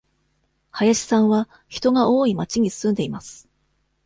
[0.71, 3.47] 林さんは人が多い町に住んでいます。